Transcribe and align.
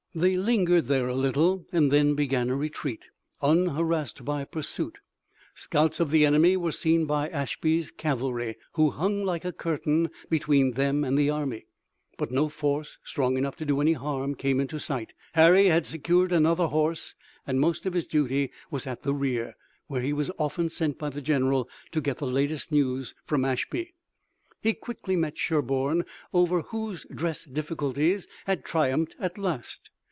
They 0.13 0.35
lingered 0.35 0.87
there 0.87 1.07
a 1.07 1.15
little 1.15 1.65
and 1.71 1.89
then 1.89 2.15
began 2.15 2.49
a 2.49 2.55
retreat, 2.57 3.05
unharrassed 3.41 4.25
by 4.25 4.43
pursuit. 4.43 4.99
Scouts 5.55 6.01
of 6.01 6.11
the 6.11 6.25
enemy 6.25 6.57
were 6.57 6.73
seen 6.73 7.05
by 7.05 7.29
Ashby's 7.29 7.91
cavalry, 7.91 8.57
who 8.73 8.89
hung 8.89 9.23
like 9.23 9.45
a 9.45 9.53
curtain 9.53 10.09
between 10.29 10.71
them 10.73 11.05
and 11.05 11.17
the 11.17 11.29
army, 11.29 11.65
but 12.17 12.29
no 12.29 12.49
force 12.49 12.97
strong 13.05 13.37
enough 13.37 13.55
to 13.55 13.65
do 13.65 13.79
any 13.79 13.93
harm 13.93 14.35
came 14.35 14.59
in 14.59 14.67
sight. 14.77 15.13
Harry 15.31 15.67
had 15.67 15.85
secured 15.85 16.33
another 16.33 16.67
horse 16.67 17.15
and 17.47 17.61
most 17.61 17.85
of 17.85 17.93
his 17.93 18.05
duty 18.05 18.51
was 18.69 18.85
at 18.85 19.03
the 19.03 19.13
rear, 19.13 19.55
where 19.87 20.01
he 20.01 20.11
was 20.11 20.29
often 20.37 20.67
sent 20.67 20.99
by 20.99 21.09
the 21.09 21.21
general 21.21 21.69
to 21.93 22.01
get 22.01 22.17
the 22.17 22.27
latest 22.27 22.69
news 22.69 23.15
from 23.23 23.45
Ashby. 23.45 23.93
He 24.61 24.73
quickly 24.73 25.15
met 25.15 25.37
Sherburne 25.37 26.03
over 26.33 26.63
whose 26.63 27.05
dress 27.05 27.45
difficulties 27.45 28.27
had 28.45 28.65
triumphed 28.65 29.15
at 29.17 29.37
last. 29.37 29.89